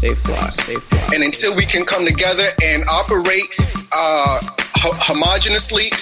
[0.00, 1.08] stay fly, stay fly.
[1.14, 3.52] And until we can come together and operate
[3.92, 4.40] uh,
[4.80, 5.92] homogeneously,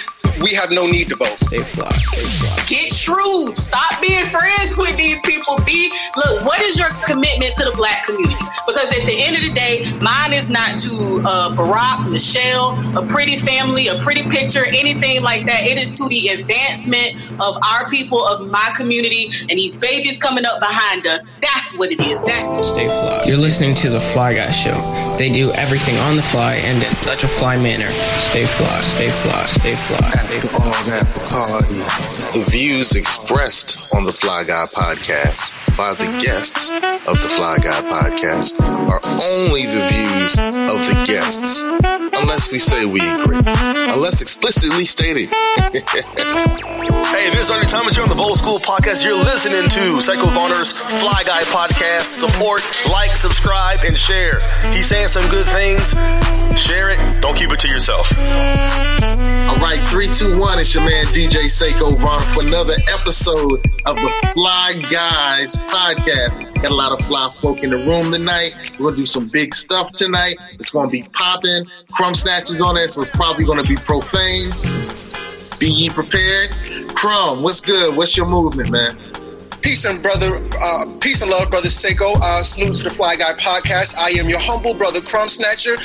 [0.41, 1.37] we have no need to vote.
[1.39, 2.55] Stay fly, stay fly.
[2.67, 3.57] Get shrewd.
[3.57, 5.57] Stop being friends with these people.
[5.65, 6.45] Be look.
[6.45, 8.35] What is your commitment to the black community?
[8.67, 13.05] Because at the end of the day, mine is not to uh, Barack, Michelle, a
[13.07, 15.65] pretty family, a pretty picture, anything like that.
[15.65, 20.45] It is to the advancement of our people, of my community, and these babies coming
[20.45, 21.29] up behind us.
[21.41, 22.21] That's what it is.
[22.23, 23.23] That's stay fly.
[23.25, 24.77] You're listening to the Fly Guy Show.
[25.17, 27.89] They do everything on the fly and in such a fly manner.
[28.29, 30.28] Stay fly, stay fly, stay fly.
[30.29, 31.81] After all that Bacardi,
[32.37, 37.81] the views expressed on the Fly Guy podcast by the guests of the Fly Guy
[37.89, 41.63] podcast are only the views of the guests,
[42.21, 43.41] unless we say we agree,
[43.89, 45.29] unless explicitly stated.
[45.73, 49.03] hey, this is Ernie Thomas here on the Bold School podcast.
[49.03, 50.71] You're listening to Psycho Vonner's
[51.01, 52.21] Fly Guy podcast.
[52.21, 54.39] Support, like, subscribe, and share.
[54.73, 55.97] He's saying some good things.
[56.59, 56.99] Share it.
[57.21, 58.11] Don't keep it to yourself.
[59.49, 59.68] All right,
[60.13, 60.59] three, two, one.
[60.59, 66.53] It's your man DJ Seiko Ron for another episode of the Fly Guys podcast.
[66.61, 68.53] Got a lot of fly folk in the room tonight.
[68.79, 70.35] We're gonna do some big stuff tonight.
[70.53, 71.65] It's gonna be popping.
[71.91, 74.51] Crumb snatches on it, so it's probably gonna be profane.
[75.59, 76.55] Be ye prepared.
[76.95, 77.95] Crumb, what's good?
[77.95, 78.97] What's your movement, man?
[79.61, 82.15] Peace and brother, uh, peace and love, brother Seiko.
[82.21, 83.97] Uh, salute to the Fly Guy podcast.
[83.97, 85.75] I am your humble brother, Crumb Snatcher.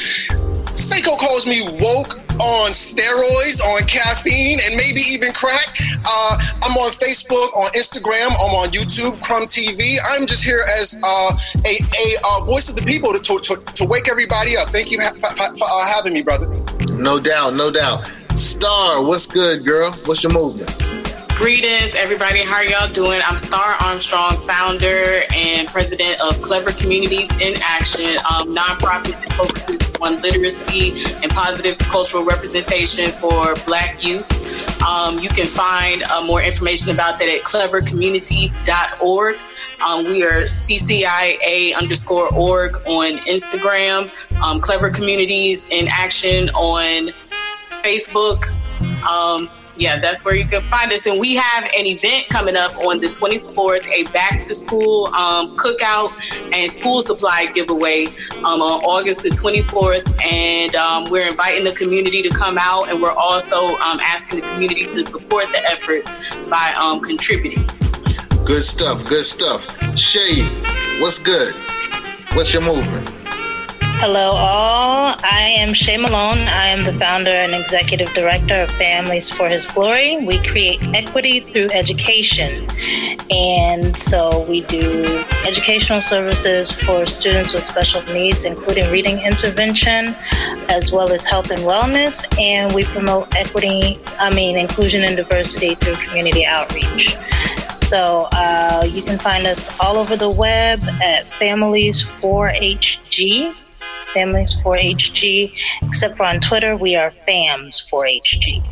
[0.74, 5.76] Seiko calls me woke on steroids, on caffeine, and maybe even crack.
[6.04, 9.98] Uh, I'm on Facebook, on Instagram, I'm on YouTube, Crumb TV.
[10.04, 13.84] I'm just here as uh, a, a uh, voice of the people to, to, to,
[13.84, 14.68] wake everybody up.
[14.68, 16.48] Thank you ha- for, for uh, having me, brother.
[16.94, 18.04] No doubt, no doubt.
[18.36, 19.92] Star, what's good, girl?
[20.04, 20.83] What's your movement?
[21.36, 22.44] Greetings, everybody.
[22.44, 23.20] How are y'all doing?
[23.26, 29.80] I'm Star Armstrong, founder and president of Clever Communities in Action, um, nonprofit that focuses
[30.00, 30.92] on literacy
[31.24, 34.30] and positive cultural representation for Black youth.
[34.88, 39.36] Um, you can find uh, more information about that at clevercommunities.org.
[39.84, 44.08] Um, we are CCIA underscore org on Instagram,
[44.40, 47.12] um, Clever Communities in Action on
[47.82, 48.44] Facebook.
[49.76, 51.06] Yeah, that's where you can find us.
[51.06, 55.56] And we have an event coming up on the 24th, a back to school um,
[55.56, 56.12] cookout
[56.52, 58.06] and school supply giveaway
[58.38, 60.06] um, on August the 24th.
[60.24, 64.46] And um, we're inviting the community to come out, and we're also um, asking the
[64.48, 66.16] community to support the efforts
[66.48, 67.66] by um, contributing.
[68.44, 69.66] Good stuff, good stuff.
[69.96, 70.44] Shay,
[71.00, 71.54] what's good?
[72.34, 73.13] What's your movement?
[74.06, 75.16] Hello, all.
[75.24, 76.40] I am Shay Malone.
[76.40, 80.22] I am the founder and executive director of Families for His Glory.
[80.26, 82.68] We create equity through education.
[83.30, 90.14] And so we do educational services for students with special needs, including reading intervention,
[90.68, 92.26] as well as health and wellness.
[92.38, 97.16] And we promote equity, I mean, inclusion and diversity through community outreach.
[97.84, 103.63] So uh, you can find us all over the web at Families4HG
[104.14, 105.52] Families 4HG,
[105.82, 108.62] except for on Twitter, we are FAMS 4HG.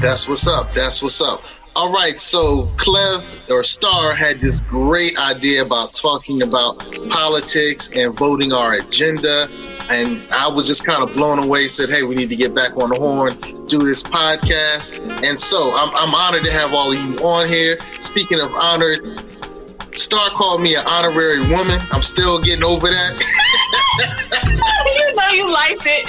[0.00, 0.72] That's what's up.
[0.72, 1.42] That's what's up.
[1.76, 6.78] All right, so Clev or Star had this great idea about talking about
[7.10, 9.48] politics and voting our agenda.
[9.90, 12.76] And I was just kind of blown away, said, hey, we need to get back
[12.76, 13.34] on the horn,
[13.66, 15.00] do this podcast.
[15.24, 17.76] And so I'm, I'm honored to have all of you on here.
[17.98, 19.33] Speaking of honored,
[19.96, 21.78] Star called me an honorary woman.
[21.90, 23.12] I'm still getting over that.
[24.96, 26.04] you know you liked it.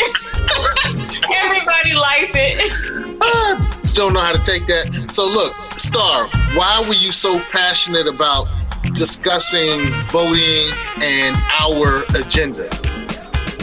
[1.44, 3.18] Everybody liked it.
[3.22, 5.10] Uh, still know how to take that.
[5.10, 8.48] So look, Star, why were you so passionate about
[8.94, 12.70] discussing voting and our agenda?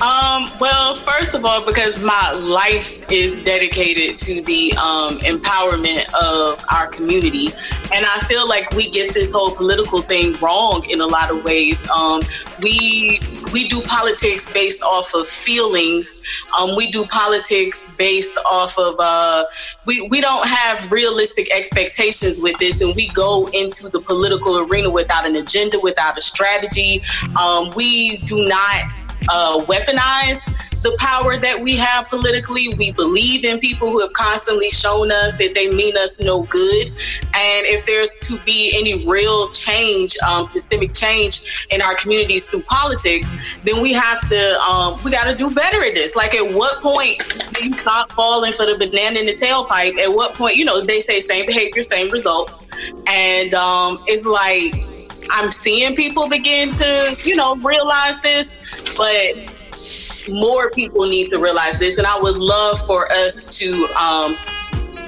[0.03, 6.61] Um, well, first of all, because my life is dedicated to the um, empowerment of
[6.73, 7.55] our community.
[7.95, 11.45] And I feel like we get this whole political thing wrong in a lot of
[11.45, 11.89] ways.
[11.89, 12.21] Um,
[12.65, 13.21] we
[13.53, 16.21] we do politics based off of feelings.
[16.61, 19.45] Um, we do politics based off of uh,
[19.87, 24.91] we we don't have realistic expectations with this, and we go into the political arena
[24.91, 27.03] without an agenda, without a strategy.
[27.41, 28.91] Um, we do not
[29.31, 30.51] uh, weaponize
[30.83, 32.75] the power that we have politically.
[32.77, 36.89] We believe in people who have constantly shown us that they mean us no good.
[36.89, 42.63] And if there's to be any real change, um, systemic change in our communities through
[42.63, 43.31] politics,
[43.65, 46.17] then we have to, um, we got to do better at this.
[46.17, 47.19] Like, at what point
[47.53, 49.99] do you stop falling for the banana in the tailpipe?
[49.99, 52.67] At what point, you know, they say same behavior, same results.
[53.07, 58.59] And um, it's like, I'm seeing people begin to, you know, realize this,
[58.97, 61.99] but more people need to realize this.
[61.99, 64.37] And I would love for us to um,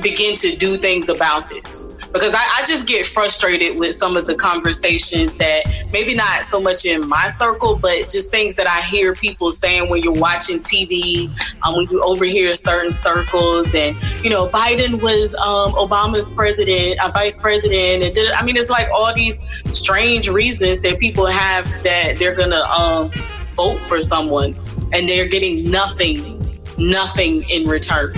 [0.03, 1.85] begin to do things about this
[2.15, 6.61] because I, I, just get frustrated with some of the conversations that maybe not so
[6.61, 10.61] much in my circle, but just things that I hear people saying when you're watching
[10.61, 11.27] TV,
[11.67, 17.09] um, when you overhear certain circles, and you know, Biden was um, Obama's president, a
[17.09, 21.27] uh, vice president, and did, I mean, it's like all these strange reasons that people
[21.27, 23.11] have that they're gonna um,
[23.55, 24.55] vote for someone,
[24.93, 28.13] and they're getting nothing, nothing in return.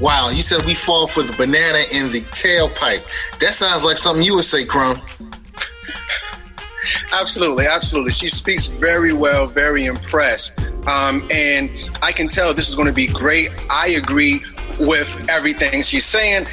[0.00, 3.38] Wow, you said we fall for the banana in the tailpipe.
[3.40, 5.00] That sounds like something you would say, Crumb.
[7.12, 8.12] Absolutely, absolutely.
[8.12, 10.60] She speaks very well, very impressed.
[10.86, 11.70] Um, and
[12.02, 13.48] I can tell this is going to be great.
[13.70, 14.44] I agree
[14.78, 16.46] with everything she's saying,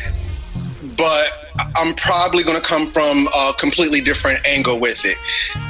[0.97, 1.31] but
[1.75, 5.17] I'm probably going to come from a completely different angle with it.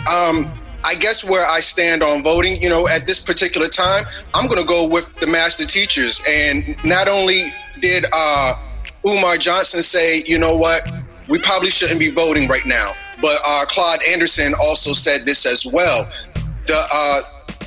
[0.07, 0.51] Um,
[0.85, 4.61] I guess where I stand on voting, you know, at this particular time, I'm going
[4.61, 6.21] to go with the master teachers.
[6.29, 8.55] And not only did uh,
[9.05, 10.89] Umar Johnson say, you know what,
[11.27, 12.91] we probably shouldn't be voting right now,
[13.21, 16.09] but uh, Claude Anderson also said this as well.
[16.65, 17.21] The uh,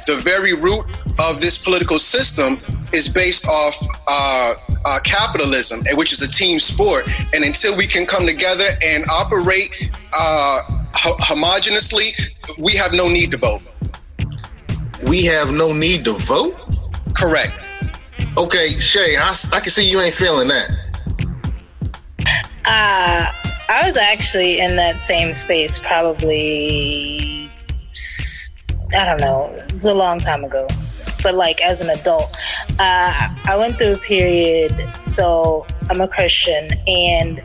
[0.07, 0.87] the very root
[1.19, 2.59] of this political system
[2.95, 3.77] is based off
[4.09, 4.55] uh,
[4.87, 7.07] uh, capitalism, which is a team sport.
[7.35, 10.61] And until we can come together and operate uh,
[10.95, 12.15] homogeneously,
[12.59, 13.63] we have no need to vote.
[15.07, 16.57] We have no need to vote?
[17.15, 17.53] Correct.
[18.39, 20.69] Okay, Shay, I, I can see you ain't feeling that.
[22.67, 23.33] Uh,
[23.69, 27.51] I was actually in that same space probably,
[28.95, 30.69] I don't know, it was a long time ago.
[31.23, 32.31] But like as an adult,
[32.79, 34.75] uh, I went through a period.
[35.07, 37.41] So I'm a Christian, and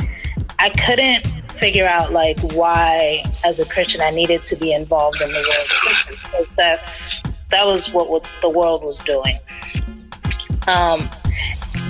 [0.60, 5.30] I couldn't figure out like why, as a Christian, I needed to be involved in
[5.30, 6.10] the world.
[6.22, 9.40] Because that's that was what the world was doing.
[10.68, 11.10] Um,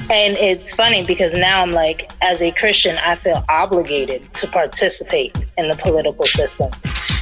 [0.09, 5.35] and it's funny because now I'm like, as a Christian, I feel obligated to participate
[5.57, 6.69] in the political system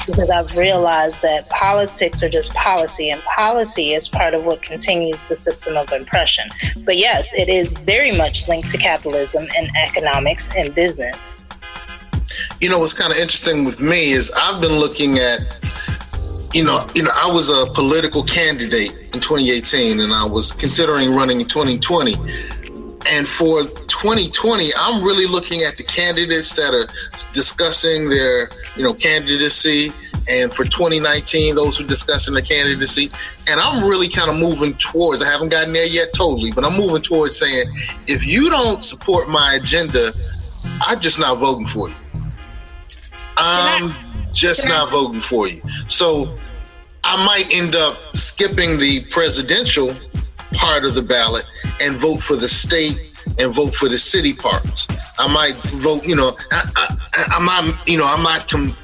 [0.08, 5.22] because I've realized that politics are just policy, and policy is part of what continues
[5.24, 6.50] the system of oppression.
[6.84, 11.38] But yes, it is very much linked to capitalism and economics and business.
[12.60, 15.40] You know, what's kind of interesting with me is I've been looking at,
[16.54, 21.14] you know, you know, I was a political candidate in 2018, and I was considering
[21.14, 22.16] running in 2020.
[23.12, 26.88] And for 2020, I'm really looking at the candidates that are
[27.34, 29.92] discussing their, you know, candidacy.
[30.28, 33.10] And for 2019, those who are discussing the candidacy.
[33.48, 36.78] And I'm really kind of moving towards, I haven't gotten there yet totally, but I'm
[36.78, 37.66] moving towards saying,
[38.08, 40.12] if you don't support my agenda,
[40.82, 41.96] I'm just not voting for you.
[43.38, 45.62] I'm um, just not voting for you.
[45.88, 46.36] So
[47.04, 49.94] I might end up skipping the presidential
[50.54, 51.46] part of the ballot
[51.82, 54.88] and vote for the state and vote for the city parts.
[55.18, 58.76] I might vote, you know, I, am not, you know, I'm not com-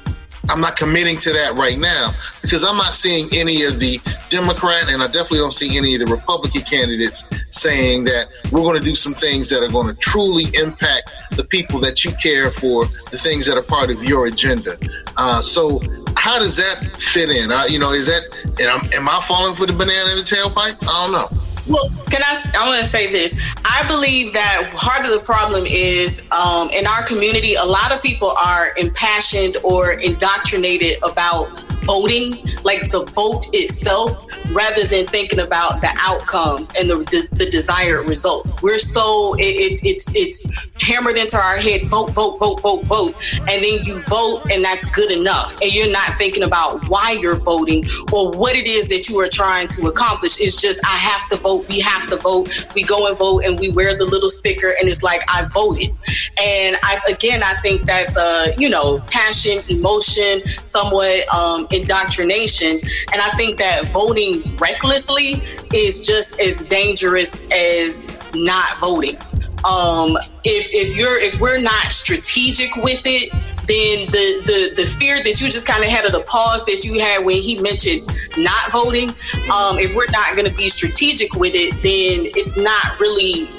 [0.48, 2.10] I'm not committing to that right now
[2.42, 3.98] because I'm not seeing any of the
[4.30, 8.78] Democrat and I definitely don't see any of the Republican candidates saying that we're going
[8.78, 12.50] to do some things that are going to truly impact the people that you care
[12.50, 14.78] for, the things that are part of your agenda.
[15.16, 15.80] Uh, so,
[16.16, 17.52] how does that fit in?
[17.52, 18.22] Uh, you know, is that
[18.60, 20.76] am, am I falling for the banana in the tailpipe?
[20.82, 21.42] I don't know.
[21.68, 22.50] Well, can I?
[22.58, 23.40] I want to say this.
[23.64, 28.02] I believe that part of the problem is um, in our community, a lot of
[28.02, 35.80] people are impassioned or indoctrinated about voting, like the vote itself rather than thinking about
[35.80, 38.62] the outcomes and the, the, the desired results.
[38.62, 43.14] We're so it, it's it's it's hammered into our head: vote, vote, vote, vote, vote,
[43.40, 45.60] and then you vote, and that's good enough.
[45.62, 49.28] And you're not thinking about why you're voting or what it is that you are
[49.28, 50.40] trying to accomplish.
[50.40, 51.68] It's just I have to vote.
[51.68, 52.68] We have to vote.
[52.74, 55.90] We go and vote, and we wear the little sticker, and it's like I voted.
[56.38, 62.80] And I again, I think that's uh you know passion, emotion, somewhat um, indoctrination,
[63.12, 65.42] and I think that voting recklessly
[65.74, 69.16] is just as dangerous as not voting.
[69.64, 73.32] Um, if if you're if we're not strategic with it,
[73.66, 76.84] then the the the fear that you just kind of had of the pause that
[76.84, 78.06] you had when he mentioned
[78.36, 79.10] not voting,
[79.50, 83.50] um, if we're not going to be strategic with it, then it's not really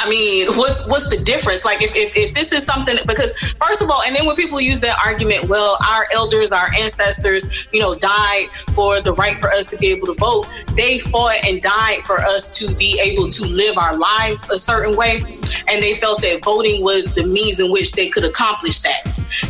[0.00, 1.64] I mean, what's what's the difference?
[1.64, 4.58] Like, if, if, if this is something, because first of all, and then when people
[4.58, 9.50] use that argument, well, our elders, our ancestors, you know, died for the right for
[9.50, 10.46] us to be able to vote.
[10.74, 14.96] They fought and died for us to be able to live our lives a certain
[14.96, 15.20] way,
[15.68, 19.04] and they felt that voting was the means in which they could accomplish that.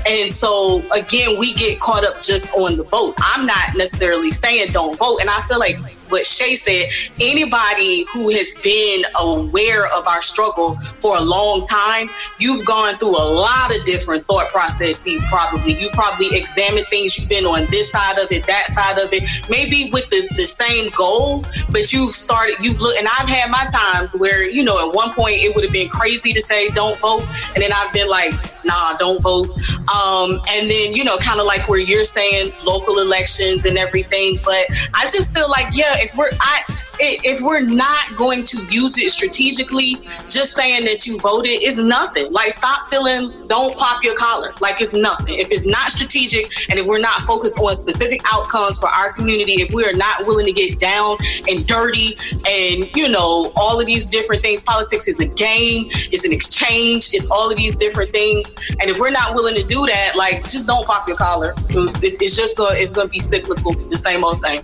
[0.08, 3.14] And so again, we get caught up just on the vote.
[3.18, 5.18] I'm not necessarily saying don't vote.
[5.20, 5.78] And I feel like
[6.10, 6.86] what Shay said,
[7.20, 13.16] anybody who has been aware of our struggle for a long time, you've gone through
[13.16, 15.78] a lot of different thought processes probably.
[15.80, 19.24] You probably examined things, you've been on this side of it, that side of it,
[19.48, 23.66] maybe with the, the same goal, but you've started, you've looked, and I've had my
[23.72, 26.98] times where, you know, at one point it would have been crazy to say don't
[27.00, 27.24] vote.
[27.54, 28.32] And then I've been like,
[28.64, 29.50] nah, don't vote.
[29.88, 34.38] Um, and then, you know, kind of like where you're saying local elections and everything.
[34.44, 36.62] But I just feel like, yeah, if we're I
[37.00, 39.96] if we're not going to use it strategically,
[40.28, 42.30] just saying that you voted is nothing.
[42.32, 44.48] Like stop feeling don't pop your collar.
[44.60, 45.26] Like it's nothing.
[45.28, 49.62] If it's not strategic and if we're not focused on specific outcomes for our community,
[49.62, 51.16] if we are not willing to get down
[51.48, 56.24] and dirty and you know, all of these different things, politics is a game, it's
[56.24, 58.49] an exchange, it's all of these different things.
[58.80, 61.54] And if we're not willing to do that, like just don't pop your collar.
[61.68, 64.62] It's, it's just gonna it's gonna be cyclical, the same old same.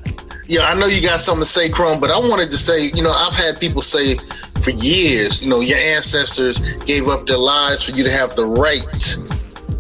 [0.49, 3.03] Yeah, I know you got something to say, Crumb, but I wanted to say, you
[3.03, 4.17] know, I've had people say
[4.61, 8.45] for years, you know, your ancestors gave up their lives for you to have the
[8.45, 9.17] right,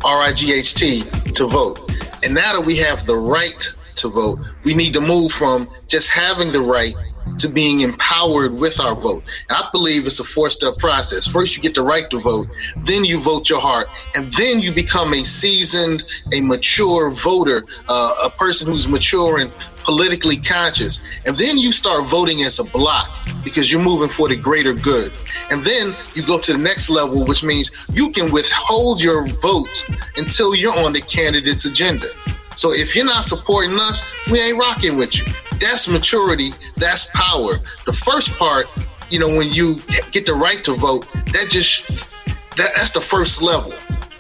[0.04, 1.78] R I G H T, to vote.
[2.24, 6.08] And now that we have the right to vote, we need to move from just
[6.08, 6.94] having the right
[7.38, 9.24] to being empowered with our vote.
[9.50, 11.26] I believe it's a four step process.
[11.26, 14.72] First, you get the right to vote, then you vote your heart, and then you
[14.72, 19.50] become a seasoned, a mature voter, uh, a person who's mature and
[19.86, 21.00] politically conscious.
[21.26, 23.08] And then you start voting as a block
[23.44, 25.12] because you're moving for the greater good.
[25.50, 29.88] And then you go to the next level, which means you can withhold your vote
[30.16, 32.08] until you're on the candidate's agenda.
[32.56, 35.24] So if you're not supporting us, we ain't rocking with you.
[35.60, 36.50] That's maturity.
[36.76, 37.60] That's power.
[37.84, 38.66] The first part,
[39.10, 39.76] you know, when you
[40.10, 41.86] get the right to vote, that just
[42.56, 43.72] that, that's the first level.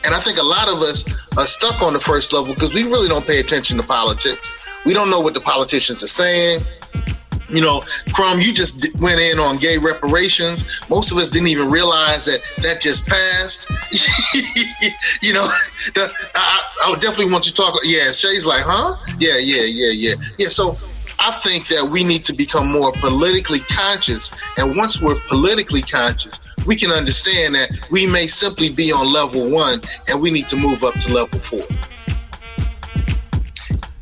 [0.04, 1.04] And I think a lot of us
[1.36, 4.50] are stuck on the first level because we really don't pay attention to politics.
[4.84, 6.60] We don't know what the politicians are saying.
[7.48, 10.64] You know, Crumb, you just went in on gay reparations.
[10.90, 13.68] Most of us didn't even realize that that just passed.
[15.22, 15.46] you know,
[15.94, 17.74] the, I, I would definitely want you to talk.
[17.84, 18.96] Yeah, Shay's like, huh?
[19.18, 20.14] Yeah, yeah, yeah, yeah.
[20.38, 20.76] Yeah, so
[21.18, 24.30] I think that we need to become more politically conscious.
[24.58, 29.50] And once we're politically conscious, we can understand that we may simply be on level
[29.50, 31.62] one and we need to move up to level four.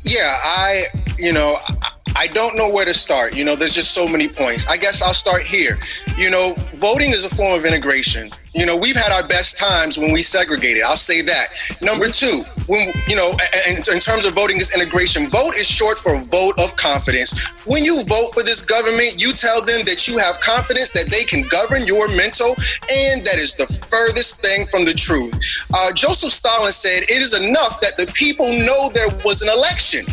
[0.03, 0.85] Yeah, I,
[1.17, 1.94] you know, I
[2.27, 3.35] don't know where to start.
[3.35, 4.67] You know, there's just so many points.
[4.67, 5.77] I guess I'll start here.
[6.17, 8.29] You know, voting is a form of integration.
[8.53, 10.83] You know, we've had our best times when we segregated.
[10.83, 11.47] I'll say that.
[11.81, 13.35] Number two, when you know,
[13.67, 17.37] in, in terms of voting is integration, vote is short for vote of confidence.
[17.65, 21.25] When you vote for this government, you tell them that you have confidence that they
[21.25, 22.55] can govern your mental,
[22.89, 25.33] and that is the furthest thing from the truth.
[25.73, 30.05] Uh, Joseph Stalin said, "It is enough that the people know there was an election."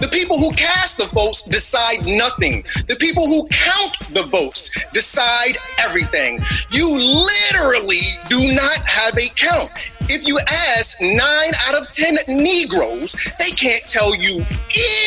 [0.00, 2.64] The people who cast the votes decide nothing.
[2.86, 6.40] The people who count the votes decide everything.
[6.70, 9.70] You literally do not have a count.
[10.10, 14.44] If you ask nine out of 10 Negroes, they can't tell you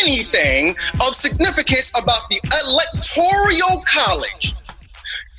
[0.03, 4.55] anything of significance about the Electoral College.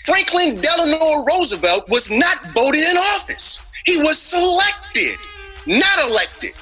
[0.05, 3.61] Franklin Delano Roosevelt was not voted in office.
[3.85, 5.17] He was selected,
[5.67, 6.55] not elected.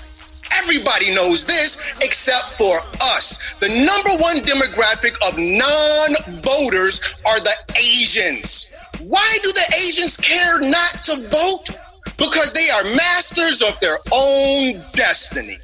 [0.63, 3.39] Everybody knows this except for us.
[3.61, 8.67] The number one demographic of non voters are the Asians.
[9.01, 11.71] Why do the Asians care not to vote?
[12.19, 15.57] Because they are masters of their own destiny.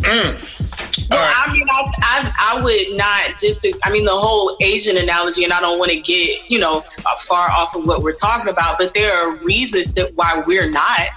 [0.00, 0.63] Mm.
[1.10, 1.48] Well, right.
[1.48, 3.78] I mean, I, I, I would not disagree.
[3.84, 6.82] I mean, the whole Asian analogy, and I don't want to get you know
[7.26, 11.08] far off of what we're talking about, but there are reasons that why we're not.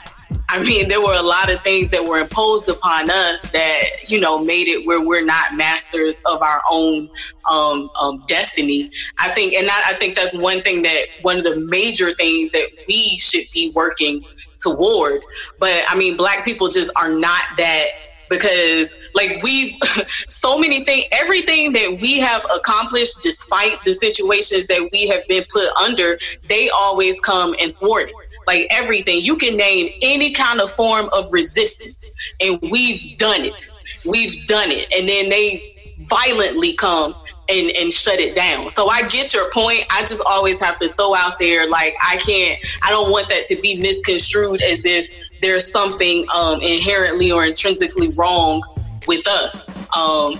[0.49, 4.19] I mean, there were a lot of things that were imposed upon us that you
[4.19, 7.09] know made it where we're not masters of our own
[7.51, 8.89] um, um, destiny.
[9.19, 12.51] I think, and I, I think that's one thing that one of the major things
[12.51, 14.23] that we should be working
[14.59, 15.21] toward.
[15.59, 17.85] But I mean, Black people just are not that
[18.29, 19.73] because like we've
[20.29, 25.43] so many things everything that we have accomplished despite the situations that we have been
[25.49, 26.17] put under
[26.47, 28.15] they always come and thwart it
[28.45, 33.67] like everything you can name any kind of form of resistance and we've done it
[34.05, 37.13] we've done it and then they violently come
[37.49, 38.69] and, and shut it down.
[38.69, 39.85] So I get your point.
[39.89, 43.45] I just always have to throw out there like I can't I don't want that
[43.45, 45.07] to be misconstrued as if
[45.41, 48.61] there's something um, inherently or intrinsically wrong
[49.07, 49.77] with us.
[49.95, 50.39] Um,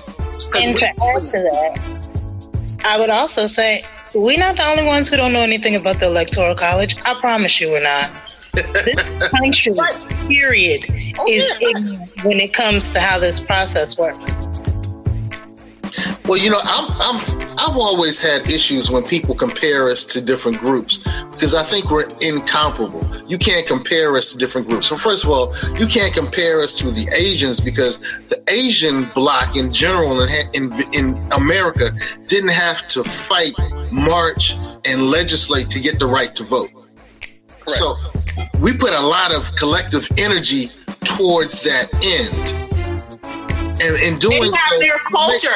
[0.56, 3.84] and to add to that, I would also say
[4.16, 6.96] we're not the only ones who don't know anything about the electoral college.
[7.06, 8.10] I promise you, we're not.
[8.54, 9.74] this country,
[10.28, 10.86] period,
[11.20, 11.70] Oh, is yeah.
[11.70, 14.38] ignorant when it comes to how this process works.
[16.26, 20.60] Well, you know, I'm I'm I've always had issues when people compare us to different
[20.60, 20.98] groups
[21.32, 23.06] because I think we're incomparable.
[23.28, 24.88] You can't compare us to different groups.
[24.88, 27.98] So first of all, you can't compare us to the Asians because
[28.30, 31.92] the Asian bloc in general in in, in America
[32.28, 33.54] didn't have to fight,
[33.92, 36.70] march, and legislate to get the right to vote.
[37.68, 37.96] So
[38.60, 40.68] we put a lot of collective energy
[41.04, 42.68] towards that end.
[43.80, 45.50] And in They doing have so, their culture.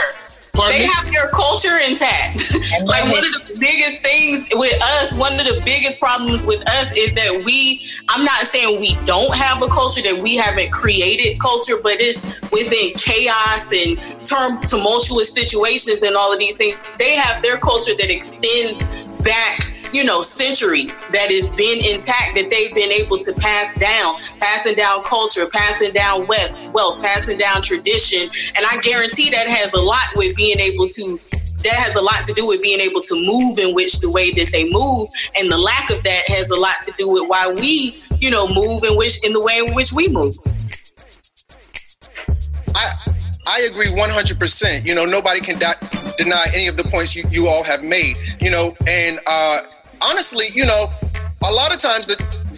[0.54, 0.92] Pardon they me?
[0.94, 2.54] have their culture intact.
[2.86, 6.96] Like one of the biggest things with us, one of the biggest problems with us
[6.98, 11.40] is that we, I'm not saying we don't have a culture, that we haven't created
[11.40, 16.78] culture, but it's within chaos and term tumultuous situations and all of these things.
[16.98, 18.88] They have their culture that extends
[19.22, 24.16] back you know, centuries that has been intact that they've been able to pass down,
[24.40, 28.30] passing down culture, passing down wealth, wealth, passing down tradition.
[28.56, 31.18] And I guarantee that has a lot with being able to
[31.64, 34.32] that has a lot to do with being able to move in which the way
[34.32, 35.08] that they move.
[35.38, 38.48] And the lack of that has a lot to do with why we, you know,
[38.48, 40.36] move in which in the way in which we move.
[42.74, 42.94] I
[43.48, 44.86] I agree 100%.
[44.86, 45.60] You know, nobody can
[46.18, 48.16] deny any of the points you, you all have made.
[48.40, 49.62] You know, and uh,
[50.02, 50.92] honestly, you know,
[51.44, 52.16] a lot of times the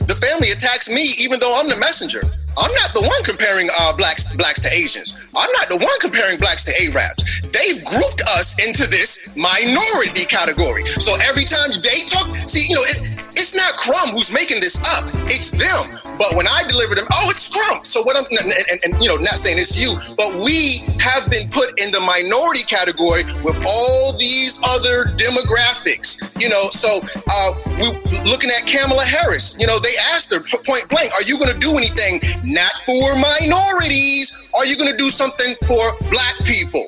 [0.07, 2.21] the family attacks me, even though I'm the messenger.
[2.57, 5.17] I'm not the one comparing uh, blacks blacks to Asians.
[5.35, 7.41] I'm not the one comparing blacks to Arabs.
[7.51, 10.85] They've grouped us into this minority category.
[10.85, 14.77] So every time they talk, see, you know, it, it's not Crumb who's making this
[14.95, 15.09] up.
[15.27, 15.99] It's them.
[16.17, 17.83] But when I deliver them, oh, it's Crumb.
[17.83, 21.29] So what I'm, and, and, and, you know, not saying it's you, but we have
[21.29, 26.21] been put in the minority category with all these other demographics.
[26.39, 27.89] You know, so uh, we
[28.29, 29.57] looking at Kamala Harris.
[29.59, 33.15] You know, they asked her point blank, "Are you going to do anything not for
[33.19, 34.37] minorities?
[34.55, 36.85] Are you going to do something for black people?"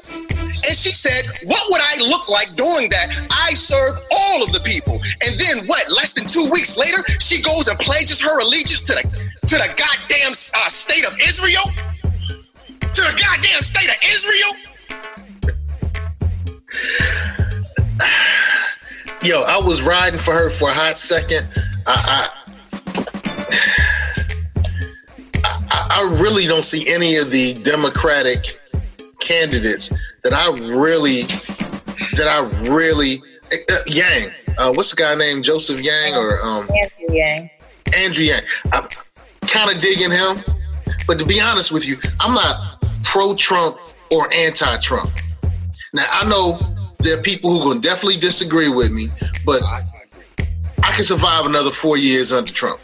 [0.64, 3.28] And she said, What would I look like doing that?
[3.32, 5.02] I serve all of the people.
[5.22, 5.89] And then what?
[5.91, 9.04] Less than two weeks later, she goes and pledges her allegiance to the
[9.48, 11.63] to the goddamn uh, state of Israel?
[12.82, 14.54] To the goddamn state of Israel?
[19.24, 21.48] Yo, I was riding for her for a hot second.
[21.88, 22.30] I, I,
[25.44, 28.60] I, I really don't see any of the Democratic
[29.26, 29.90] candidates
[30.24, 31.24] that I really,
[32.16, 34.30] that I really, uh, Yang.
[34.58, 37.50] Uh, what's the guy named Joseph Yang or um, Andrew Yang.
[37.94, 38.44] Andrew Yang?
[38.72, 38.88] I'm
[39.48, 40.44] kind of digging him,
[41.08, 43.78] but to be honest with you, I'm not pro-Trump
[44.12, 45.12] or anti-Trump.
[45.94, 46.60] Now I know
[47.00, 49.08] there are people who will definitely disagree with me,
[49.46, 49.62] but
[50.84, 52.80] I can survive another four years under Trump.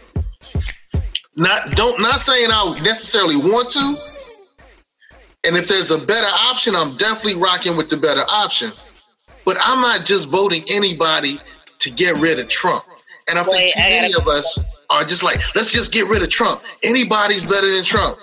[1.36, 4.11] Not don't not saying I necessarily want to.
[5.46, 8.72] And if there's a better option, I'm definitely rocking with the better option.
[9.44, 11.40] But I'm not just voting anybody
[11.80, 12.84] to get rid of Trump.
[13.28, 16.08] And I think Wait, too I many of us are just like, let's just get
[16.08, 16.62] rid of Trump.
[16.84, 18.18] Anybody's better than Trump.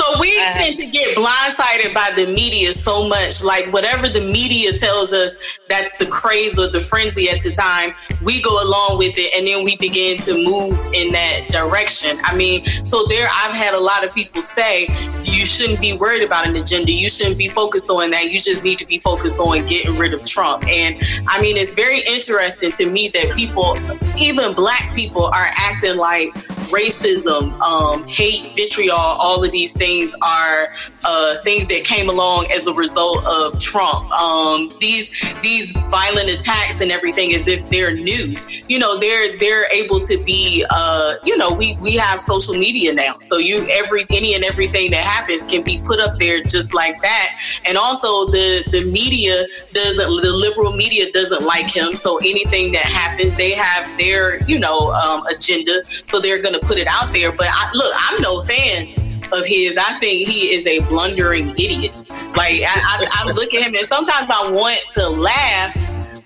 [0.00, 3.42] So we Uh, tend to get blindsided by the media so much.
[3.42, 5.38] Like whatever the media tells us,
[5.68, 7.94] that's the craze or the frenzy at the time.
[8.22, 12.18] We go along with it, and then we begin to move in that direction.
[12.24, 14.88] I mean, so there, I've had a lot of people say,
[15.22, 16.92] "You shouldn't be worried about an agenda.
[16.92, 18.30] You shouldn't be focused on that.
[18.30, 21.72] You just need to be focused on getting rid of Trump." And I mean, it's
[21.72, 23.78] very interesting to me that people,
[24.18, 26.28] even Black people, are acting like
[26.74, 30.68] racism, um, hate, vitriol, all of these things are
[31.04, 34.10] uh, things that came along as a result of Trump.
[34.12, 38.34] Um, these these violent attacks and everything, as if they're new.
[38.68, 40.64] You know, they're they're able to be.
[40.70, 44.90] Uh, you know, we we have social media now, so you every any and everything
[44.90, 47.38] that happens can be put up there just like that.
[47.66, 52.86] And also, the the media doesn't the liberal media doesn't like him, so anything that
[52.86, 57.12] happens, they have their you know um, agenda, so they're going to put it out
[57.12, 57.32] there.
[57.32, 58.88] But I, look, I'm no fan
[59.32, 59.78] of his.
[59.78, 61.92] I think he is a blundering idiot.
[62.36, 65.74] Like I, I, I look at him, and sometimes I want to laugh,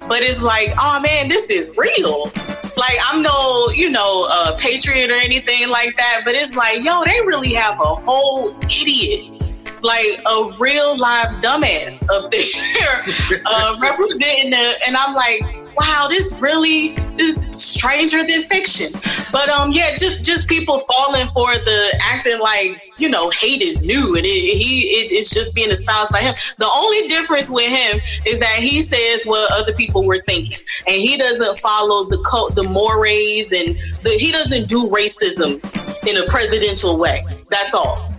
[0.08, 2.32] but it's like, oh man, this is real.
[2.76, 7.02] Like I'm no, you know, uh, patriot or anything like that, but it's like, yo,
[7.04, 9.34] they really have a whole idiot
[9.82, 16.36] like a real live dumbass up there uh, representing the, and I'm like, wow, this
[16.40, 18.90] really is stranger than fiction.
[19.32, 23.84] But um, yeah, just just people falling for the acting like you know hate is
[23.84, 26.34] new and it, he is it's just being espoused by him.
[26.58, 30.96] The only difference with him is that he says what other people were thinking, and
[30.96, 35.62] he doesn't follow the cult, the mores, and the, he doesn't do racism
[36.06, 37.22] in a presidential way.
[37.50, 38.12] That's all.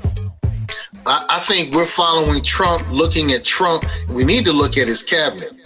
[1.05, 3.83] I, think we're following Trump, looking at Trump.
[4.09, 5.58] We need to look at his cabinet.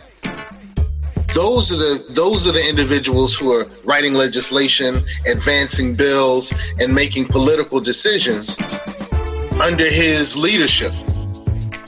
[1.34, 7.26] Those are the those are the individuals who are writing legislation, advancing bills, and making
[7.26, 8.56] political decisions
[9.60, 10.94] under his leadership.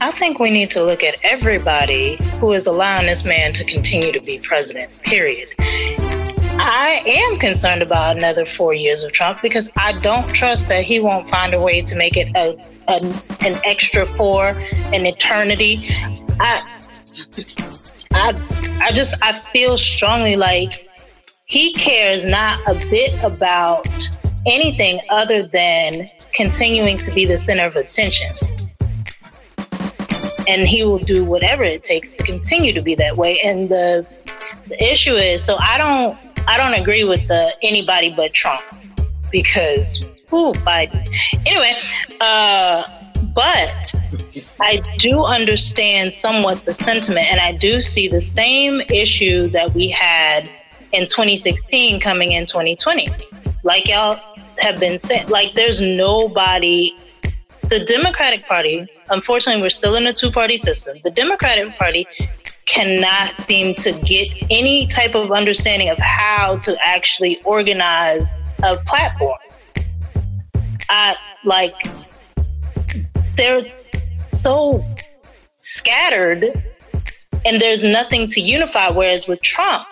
[0.01, 4.11] I think we need to look at everybody who is allowing this man to continue
[4.11, 5.49] to be president, period.
[5.59, 10.99] I am concerned about another four years of Trump because I don't trust that he
[10.99, 12.97] won't find a way to make it a, a
[13.45, 14.49] an extra four,
[14.91, 15.87] an eternity.
[16.39, 16.81] I,
[18.15, 20.87] I, I just I feel strongly like
[21.47, 23.85] he cares not a bit about
[24.47, 28.31] anything other than continuing to be the center of attention.
[30.47, 33.39] And he will do whatever it takes to continue to be that way.
[33.41, 34.07] And the
[34.67, 38.61] the issue is so I don't I don't agree with the anybody but Trump
[39.29, 39.97] because
[40.29, 41.05] who Biden.
[41.45, 41.73] Anyway,
[42.21, 42.83] uh,
[43.35, 43.93] but
[44.59, 49.89] I do understand somewhat the sentiment, and I do see the same issue that we
[49.89, 50.49] had
[50.93, 53.07] in 2016 coming in 2020.
[53.63, 54.19] Like y'all
[54.59, 56.95] have been saying, like there's nobody.
[57.69, 60.97] The Democratic Party, unfortunately, we're still in a two party system.
[61.03, 62.07] The Democratic Party
[62.67, 69.37] cannot seem to get any type of understanding of how to actually organize a platform.
[70.89, 71.75] I like
[73.35, 73.65] they're
[74.31, 74.83] so
[75.61, 76.45] scattered
[77.45, 78.89] and there's nothing to unify.
[78.89, 79.85] Whereas with Trump,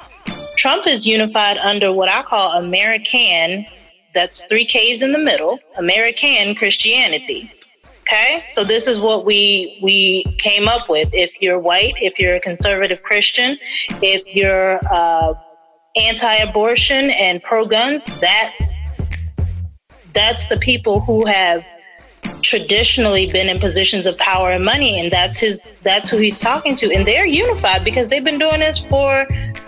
[0.57, 3.65] Trump is unified under what I call American,
[4.13, 7.51] that's three K's in the middle, American Christianity.
[8.01, 11.09] Okay, so this is what we we came up with.
[11.13, 13.57] If you're white, if you're a conservative Christian,
[14.01, 15.33] if you're uh,
[15.95, 18.79] anti-abortion and pro-guns, that's
[20.13, 21.65] that's the people who have
[22.43, 26.75] traditionally been in positions of power and money, and that's his that's who he's talking
[26.77, 29.25] to, and they're unified because they've been doing this for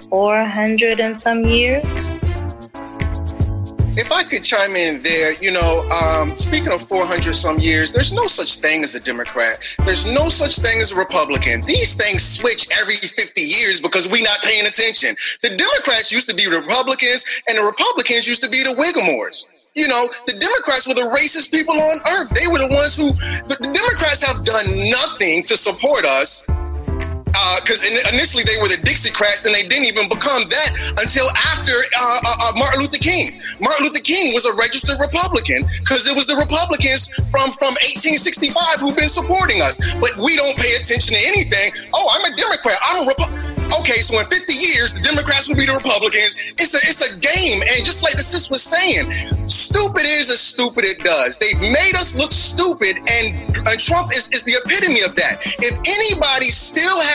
[0.09, 2.15] four hundred and some years
[3.97, 8.11] if I could chime in there, you know, um, speaking of 400 some years, there's
[8.11, 9.59] no such thing as a Democrat.
[9.85, 11.61] There's no such thing as a Republican.
[11.61, 15.15] These things switch every 50 years because we're not paying attention.
[15.41, 19.47] The Democrats used to be Republicans, and the Republicans used to be the Whigamores.
[19.75, 22.29] You know, the Democrats were the racist people on earth.
[22.31, 23.11] They were the ones who,
[23.51, 26.47] the, the Democrats have done nothing to support us
[27.59, 31.75] because uh, initially they were the Dixiecrats, and they didn't even become that until after
[31.75, 33.35] uh, uh, uh, Martin Luther King.
[33.59, 38.79] Martin Luther King was a registered Republican because it was the Republicans from from 1865
[38.79, 39.83] who've been supporting us.
[39.99, 41.75] But we don't pay attention to anything.
[41.91, 42.79] Oh, I'm a Democrat.
[42.79, 43.54] I'm a Republican.
[43.73, 46.35] Okay, so in 50 years, the Democrats will be the Republicans.
[46.59, 49.07] It's a it's a game, and just like the sis was saying,
[49.47, 51.37] stupid is as stupid it does.
[51.37, 53.25] They've made us look stupid, and,
[53.65, 55.39] and Trump is, is the epitome of that.
[55.59, 57.14] If anybody still has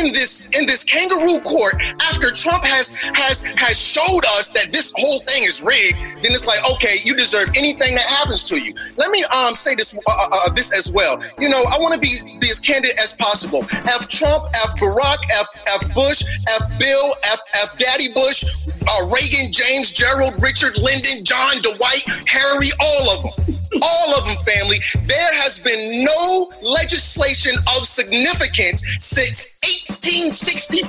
[0.00, 4.92] in this in this kangaroo court after Trump has has has showed us that this
[4.96, 8.74] whole thing is rigged, then it's like, okay, you deserve anything that happens to you.
[8.96, 11.22] Let me um say this uh, uh, uh this as well.
[11.38, 13.64] You know, I want to be be as candid as possible.
[13.70, 18.44] F Trump, F Barack, F F Bush, F Bill, F F Daddy Bush,
[18.88, 23.56] uh, Reagan, James, Gerald, Richard, Lyndon, John, Dwight, Harry, all of them.
[23.82, 24.80] All of them, family.
[25.06, 29.56] There has been no legislation of significance since
[29.98, 30.86] 1865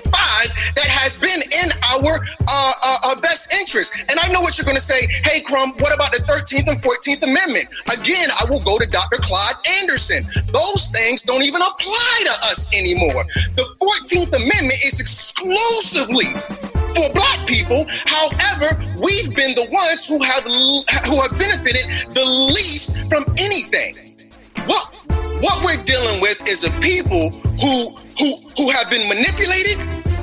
[0.78, 3.94] that has been in our uh, uh, uh, best interest.
[4.10, 5.08] And I know what you're going to say.
[5.26, 7.68] Hey, Crumb, what about the 13th and 14th Amendment?
[7.90, 9.18] Again, I will go to Dr.
[9.22, 10.24] Claude Anderson.
[10.54, 13.26] Those things don't even apply to us anymore.
[13.58, 16.30] The 14th Amendment is exclusively
[16.94, 17.86] for black people.
[18.06, 24.14] However, we've been the ones who have who have benefited the least from anything.
[24.66, 24.94] What
[25.42, 29.80] what we're dealing with is a people who who who have been manipulated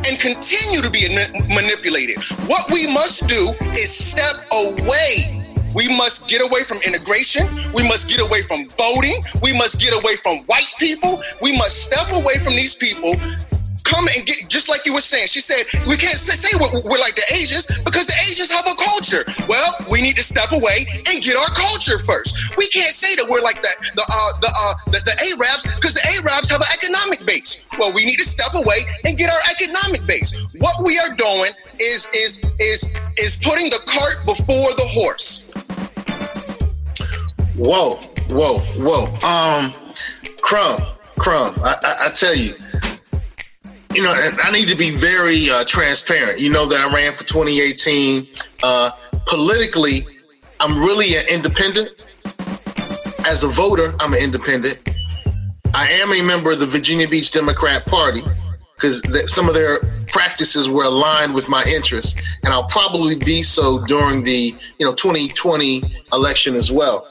[0.06, 1.08] and continue to be
[1.48, 2.16] manipulated.
[2.46, 5.38] What we must do is step away
[5.74, 7.46] we must get away from integration.
[7.74, 9.14] We must get away from voting.
[9.42, 11.22] We must get away from white people.
[11.42, 13.14] We must step away from these people
[13.98, 15.26] come and get just like you were saying.
[15.26, 18.76] She said we can't say we're, we're, like the Asians because the Asians have a
[18.78, 19.24] culture.
[19.48, 22.56] Well, we need to step away and get our culture first.
[22.56, 25.94] We can't say that we're like that the uh, the, uh, the the Arabs because
[25.94, 27.64] the Arabs have an economic base.
[27.78, 30.54] Well, we need to step away and get our economic base.
[30.58, 32.86] what we are doing is is is
[33.18, 35.50] is putting the cart before the horse.
[37.56, 37.96] Whoa,
[38.30, 39.02] whoa, whoa.
[39.26, 39.74] Um,
[40.40, 40.80] Crumb,
[41.18, 41.54] Crumb.
[41.64, 42.54] I, I, I tell you,
[43.98, 46.38] you know, I need to be very uh, transparent.
[46.38, 48.28] You know that I ran for 2018.
[48.62, 48.92] Uh,
[49.26, 50.06] politically,
[50.60, 51.90] I'm really an independent.
[53.26, 54.88] As a voter, I'm an independent.
[55.74, 58.22] I am a member of the Virginia Beach Democrat Party
[58.76, 59.80] because th- some of their
[60.12, 64.94] practices were aligned with my interests, and I'll probably be so during the you know
[64.94, 65.82] 2020
[66.12, 67.08] election as well.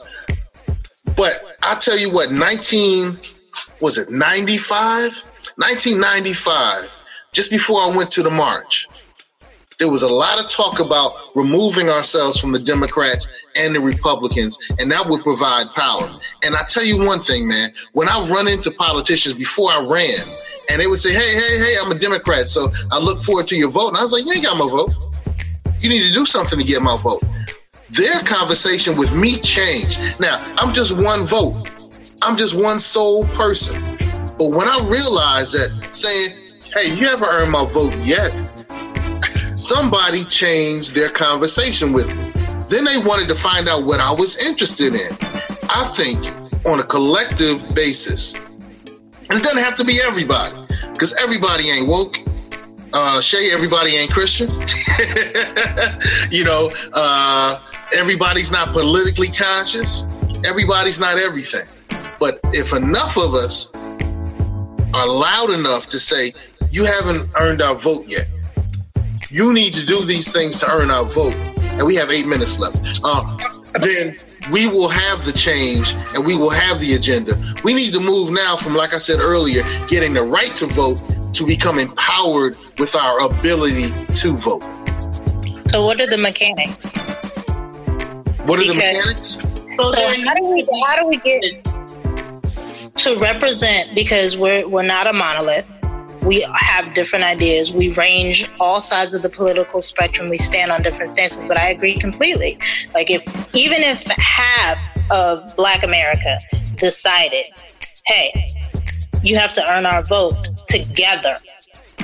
[1.14, 3.18] But I tell you what, 19
[3.82, 5.22] was it 95?
[5.58, 6.96] 1995,
[7.32, 8.86] just before I went to the march,
[9.80, 14.56] there was a lot of talk about removing ourselves from the Democrats and the Republicans,
[14.78, 16.08] and that would provide power.
[16.44, 20.20] And I tell you one thing, man, when I run into politicians before I ran,
[20.70, 23.56] and they would say, Hey, hey, hey, I'm a Democrat, so I look forward to
[23.56, 23.88] your vote.
[23.88, 24.92] And I was like, You ain't got my vote.
[25.80, 27.22] You need to do something to get my vote.
[27.90, 30.20] Their conversation with me changed.
[30.20, 31.68] Now, I'm just one vote,
[32.22, 33.98] I'm just one sole person.
[34.38, 36.36] But when I realized that saying,
[36.72, 38.30] Hey, you haven't earned my vote yet,
[39.56, 42.30] somebody changed their conversation with me.
[42.68, 45.16] Then they wanted to find out what I was interested in.
[45.70, 46.24] I think
[46.66, 50.54] on a collective basis, and it doesn't have to be everybody,
[50.92, 52.18] because everybody ain't woke.
[52.92, 54.50] Uh, Shay, everybody ain't Christian.
[56.30, 57.60] you know, uh,
[57.96, 60.04] everybody's not politically conscious.
[60.44, 61.66] Everybody's not everything.
[62.20, 63.70] But if enough of us
[64.94, 66.32] are loud enough to say,
[66.70, 68.26] you haven't earned our vote yet,
[69.30, 72.58] you need to do these things to earn our vote, and we have eight minutes
[72.58, 73.24] left, uh,
[73.80, 74.16] then
[74.50, 77.40] we will have the change and we will have the agenda.
[77.64, 81.02] We need to move now from, like I said earlier, getting the right to vote
[81.34, 84.62] to become empowered with our ability to vote.
[85.70, 86.96] So, what are the mechanics?
[88.46, 89.38] What are because, the mechanics?
[89.78, 91.66] So, how do we how do we get
[92.98, 93.94] to represent?
[93.94, 95.66] Because we're we're not a monolith.
[96.22, 97.72] We have different ideas.
[97.72, 100.28] We range all sides of the political spectrum.
[100.28, 101.44] We stand on different stances.
[101.46, 102.58] But I agree completely.
[102.94, 103.22] Like if
[103.54, 104.78] even if half
[105.10, 106.38] of Black America
[106.74, 107.46] decided,
[108.06, 108.48] hey,
[109.22, 110.36] you have to earn our vote
[110.68, 111.36] together.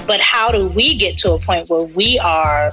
[0.07, 2.70] But how do we get to a point where we are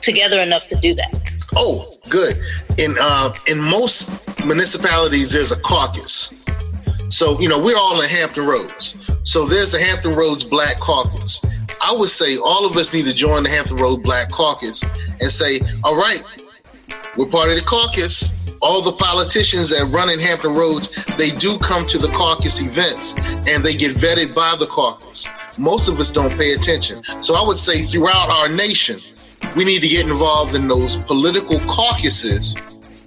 [0.00, 1.18] together enough to do that?
[1.54, 2.36] Oh, good.
[2.78, 6.41] In uh, in most municipalities, there's a caucus.
[7.12, 8.96] So you know we're all in Hampton Roads.
[9.22, 11.44] So there's the Hampton Roads Black Caucus.
[11.84, 14.82] I would say all of us need to join the Hampton Road Black Caucus
[15.20, 16.22] and say, all right,
[17.16, 21.58] we're part of the caucus all the politicians that run in Hampton Roads, they do
[21.58, 23.12] come to the caucus events
[23.48, 25.26] and they get vetted by the caucus.
[25.58, 27.02] Most of us don't pay attention.
[27.20, 29.00] So I would say throughout our nation,
[29.56, 32.54] we need to get involved in those political caucuses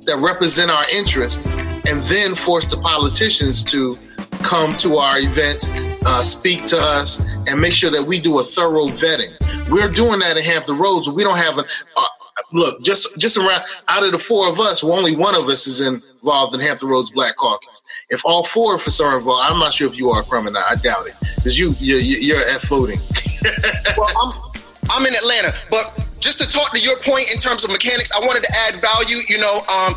[0.05, 1.47] that represent our interest
[1.87, 3.97] and then force the politicians to
[4.43, 5.69] come to our events,
[6.05, 9.33] uh, speak to us, and make sure that we do a thorough vetting.
[9.71, 11.65] We're doing that in Hampton Roads, we don't have a,
[11.97, 12.07] uh,
[12.53, 15.67] look, just just around out of the four of us, well, only one of us
[15.67, 17.83] is involved in Hampton Roads Black Caucus.
[18.09, 20.55] If all four of us are involved, I'm not sure if you are from it.
[20.55, 22.99] I doubt it because you you're, you're at voting.
[23.97, 24.51] well, I'm
[24.91, 28.19] I'm in Atlanta, but just to talk to your point in terms of mechanics, I
[28.19, 29.21] wanted to add value.
[29.29, 29.93] You know, um,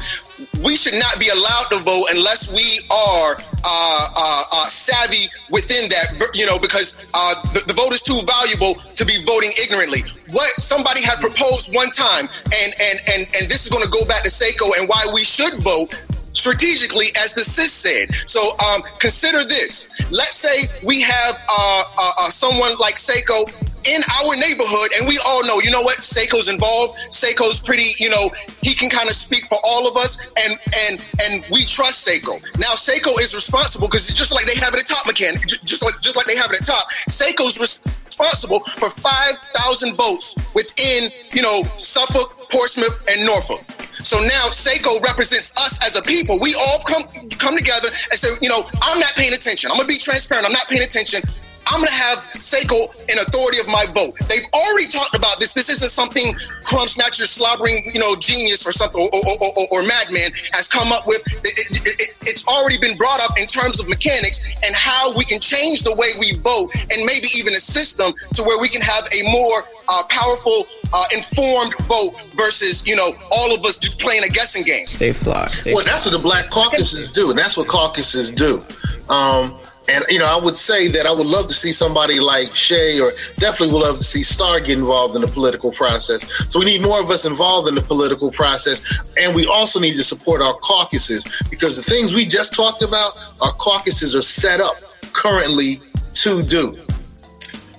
[0.63, 3.33] we should not be allowed to vote unless we are
[3.65, 6.29] uh, uh, uh, savvy within that.
[6.35, 10.05] You know, because uh, the, the, vote is too valuable to be voting ignorantly.
[10.29, 14.05] What somebody had proposed one time, and and and and this is going to go
[14.05, 15.97] back to Seiko and why we should vote
[16.35, 18.15] strategically, as the sis said.
[18.29, 19.89] So um, consider this.
[20.11, 23.49] Let's say we have uh, uh, uh, someone like Seiko
[23.85, 26.99] in our neighborhood, and we all know, you know what, Seiko's involved.
[27.11, 28.31] Seiko's pretty, you know,
[28.63, 32.43] he can kind of speak for all of us, and and and we trust Seiko.
[32.59, 35.95] Now Seiko is responsible because just like they have it at top mechanic, just like
[36.01, 41.43] just like they have it at top, Seiko's responsible for five thousand votes within, you
[41.43, 43.63] know, Suffolk, Portsmouth, and Norfolk.
[44.03, 46.39] So now Seiko represents us as a people.
[46.41, 47.05] We all come
[47.39, 49.71] come together and say, you know, I'm not paying attention.
[49.71, 50.47] I'm gonna be transparent.
[50.47, 51.23] I'm not paying attention.
[51.69, 54.17] I'm going to have Seiko in authority of my vote.
[54.29, 55.53] They've already talked about this.
[55.53, 59.83] This isn't something Crumb Snatcher, slobbering, you know, genius or something, or, or, or, or
[59.87, 61.23] madman has come up with.
[61.45, 65.25] It, it, it, it's already been brought up in terms of mechanics and how we
[65.25, 68.81] can change the way we vote and maybe even a system to where we can
[68.81, 74.25] have a more uh, powerful, uh, informed vote versus, you know, all of us playing
[74.25, 74.87] a guessing game.
[74.87, 75.49] Stay fly.
[75.49, 78.65] Stay well, that's what the black caucuses do, and that's what caucuses do.
[79.09, 82.55] Um, And you know, I would say that I would love to see somebody like
[82.55, 86.27] Shay, or definitely would love to see Star get involved in the political process.
[86.53, 88.83] So we need more of us involved in the political process,
[89.17, 93.19] and we also need to support our caucuses because the things we just talked about,
[93.41, 94.75] our caucuses are set up
[95.13, 95.81] currently
[96.15, 96.77] to do.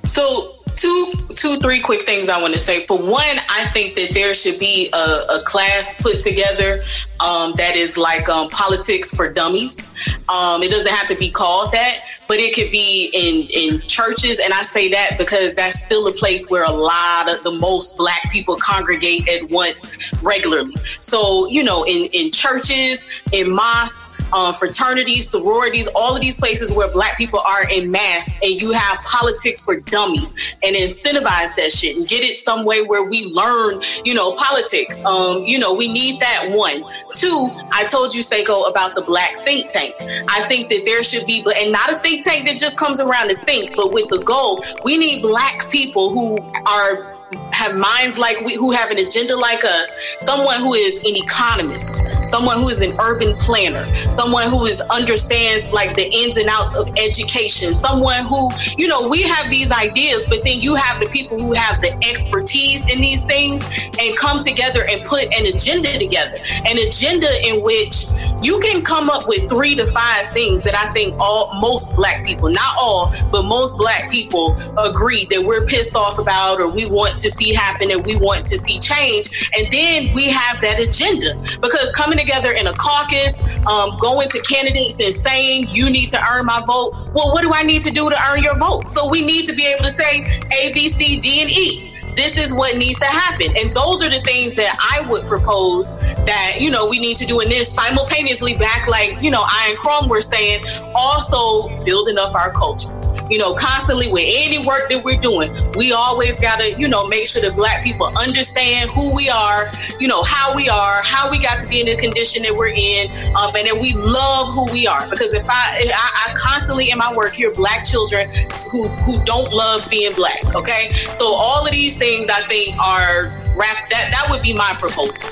[0.05, 2.85] So two two three quick things I want to say.
[2.85, 6.81] For one, I think that there should be a, a class put together
[7.19, 9.85] um, that is like um, politics for dummies.
[10.29, 14.39] Um, it doesn't have to be called that, but it could be in in churches.
[14.39, 17.97] And I say that because that's still a place where a lot of the most
[17.97, 20.75] black people congregate at once regularly.
[21.01, 26.73] So you know, in in churches, in mosques um, fraternities, sororities, all of these places
[26.73, 31.71] where black people are in mass, and you have politics for dummies and incentivize that
[31.71, 35.03] shit and get it some way where we learn, you know, politics.
[35.05, 36.83] Um, you know, we need that one.
[37.13, 39.95] Two, I told you, Seiko, about the black think tank.
[39.99, 43.29] I think that there should be, and not a think tank that just comes around
[43.29, 47.18] to think, but with the goal, we need black people who are
[47.51, 52.01] have minds like we, who have an agenda like us, someone who is an economist,
[52.27, 56.75] someone who is an urban planner, someone who is understands like the ins and outs
[56.75, 61.07] of education, someone who, you know, we have these ideas, but then you have the
[61.09, 63.63] people who have the expertise in these things
[63.99, 68.07] and come together and put an agenda together, an agenda in which
[68.41, 72.23] you can come up with three to five things that I think all most black
[72.25, 76.89] people, not all, but most black people agree that we're pissed off about or we
[76.89, 79.49] want to see happen and we want to see change.
[79.57, 84.41] And then we have that agenda because coming together in a caucus, um, going to
[84.41, 86.93] candidates and saying, you need to earn my vote.
[87.13, 88.89] Well, what do I need to do to earn your vote?
[88.89, 90.23] So we need to be able to say
[90.61, 93.47] A, B, C, D, and E this is what needs to happen.
[93.57, 97.25] And those are the things that I would propose that, you know, we need to
[97.25, 102.35] do in this simultaneously back like, you know, Aaron Crumb were saying, also building up
[102.35, 102.98] our culture
[103.29, 107.07] you know, constantly with any work that we're doing, we always got to, you know,
[107.07, 111.29] make sure that black people understand who we are, you know, how we are, how
[111.29, 114.49] we got to be in the condition that we're in, um, and that we love
[114.49, 115.07] who we are.
[115.09, 118.29] Because if I, I, I constantly in my work hear black children
[118.69, 120.43] who, who don't love being black.
[120.55, 120.91] Okay.
[120.93, 125.29] So all of these things I think are wrapped, that, that would be my proposal.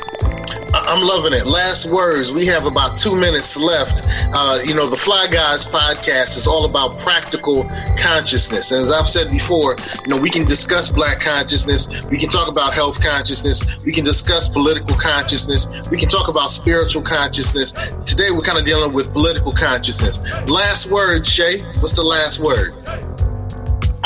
[0.74, 1.46] I'm loving it.
[1.46, 2.32] Last words.
[2.32, 4.02] We have about two minutes left.
[4.34, 8.72] Uh, you know, the Fly Guys podcast is all about practical consciousness.
[8.72, 9.76] And as I've said before,
[10.06, 12.06] you know, we can discuss black consciousness.
[12.08, 13.84] We can talk about health consciousness.
[13.84, 15.68] We can discuss political consciousness.
[15.90, 17.72] We can talk about spiritual consciousness.
[18.06, 20.22] Today, we're kind of dealing with political consciousness.
[20.48, 21.62] Last words, Shay.
[21.80, 22.74] What's the last word?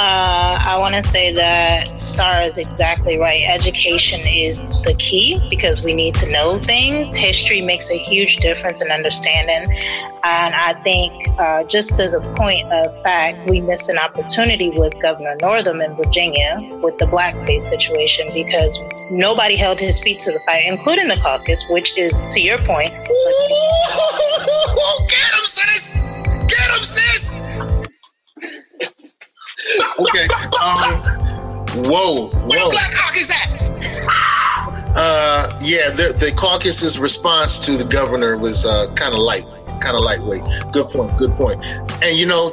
[0.02, 3.44] Uh, I want to say that Star is exactly right.
[3.48, 7.16] Education is the key because we need to know things.
[7.16, 9.72] History makes a huge difference in understanding.
[10.24, 15.00] And I think, uh, just as a point of fact, we missed an opportunity with
[15.04, 18.80] Governor Northam in Virginia with the blackface situation because
[19.12, 22.92] nobody held his feet to the fire, including the caucus, which is, to your point.
[25.08, 25.20] Get
[30.02, 30.28] okay.
[30.64, 32.48] Um, whoa, whoa.
[32.48, 33.62] Where Black Caucus at?
[34.94, 39.46] Uh, yeah, the, the caucus's response to the governor was uh, kind of light,
[39.80, 40.42] kind of lightweight.
[40.74, 41.18] Good point.
[41.18, 41.66] Good point.
[42.04, 42.52] And you know,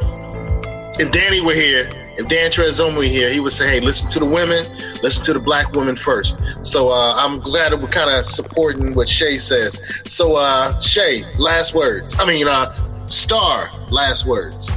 [1.01, 4.19] if Danny were here, if Dan Trezoma were here, he would say, "Hey, listen to
[4.21, 4.65] the women,
[5.03, 6.41] listen to the black women first.
[6.63, 9.81] So uh, I'm glad that we're kind of supporting what Shay says.
[10.07, 12.17] So uh, Shay, last words.
[12.19, 12.75] I mean, uh,
[13.07, 14.71] Star, last words.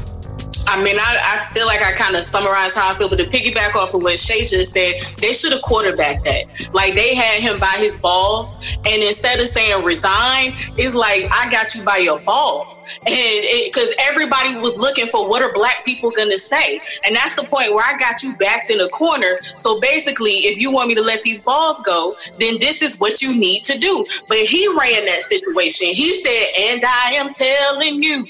[0.71, 3.25] I mean, I, I feel like I kind of summarized how I feel, but to
[3.25, 6.47] piggyback off of what Shay just said, they should have quarterbacked that.
[6.71, 8.55] Like they had him by his balls,
[8.87, 13.93] and instead of saying resign, it's like I got you by your balls, and because
[13.99, 17.83] everybody was looking for what are black people gonna say, and that's the point where
[17.83, 19.43] I got you backed in a corner.
[19.57, 23.21] So basically, if you want me to let these balls go, then this is what
[23.21, 24.05] you need to do.
[24.29, 25.91] But he ran that situation.
[25.91, 28.25] He said, "And I am telling you,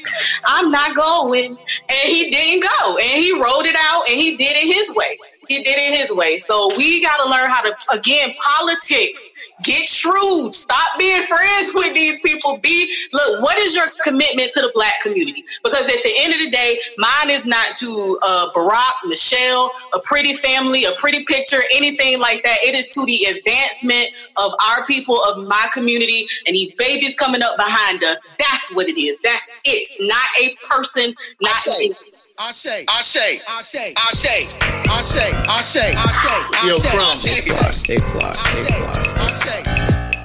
[0.47, 4.55] I'm not going," and he didn't go and he wrote it out and he did
[4.55, 5.17] it his way.
[5.47, 6.37] He did it his way.
[6.39, 11.93] So we got to learn how to, again, politics, get shrewd, stop being friends with
[11.93, 12.59] these people.
[12.63, 15.43] Be, look, what is your commitment to the black community?
[15.61, 19.99] Because at the end of the day, mine is not to uh, Barack, Michelle, a
[20.05, 22.57] pretty family, a pretty picture, anything like that.
[22.63, 27.41] It is to the advancement of our people, of my community, and these babies coming
[27.41, 28.25] up behind us.
[28.39, 29.19] That's what it is.
[29.19, 29.87] That's it.
[29.99, 32.10] Not a person, not a
[32.43, 34.45] I say, I say, I say, I say,
[34.89, 39.13] I say, I say, I say, Yo, from stay fly, stay fly, fly.
[39.15, 39.61] I say,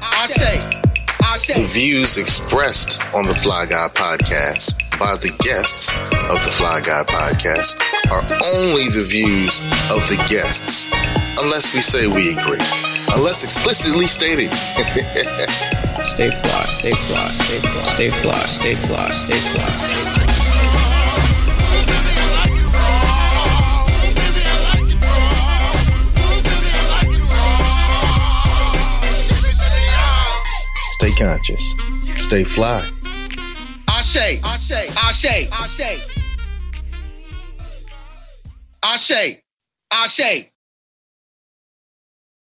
[0.01, 0.81] I say,
[1.21, 1.61] I say.
[1.61, 5.93] The views expressed on the Fly Guy podcast by the guests
[6.33, 7.77] of the Fly Guy podcast
[8.11, 8.25] are
[8.57, 9.61] only the views
[9.93, 10.91] of the guests,
[11.39, 12.65] unless we say we agree,
[13.13, 14.49] unless explicitly stated.
[16.09, 19.69] stay fly, stay fly, stay fly, stay fly, stay fly, stay fly.
[19.69, 20.26] Stay fly.
[31.17, 31.75] Conscious.
[32.17, 32.89] Stay fly.
[33.89, 36.01] Ashe, Ashe, Ashe, Ashe.
[38.83, 39.43] Ashe,
[39.93, 40.51] Ashe.